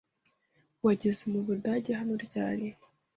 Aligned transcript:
Wageze 0.85 1.23
mu 1.31 1.39
budage 1.47 1.91
hano 1.99 2.13
ryari? 2.25 2.67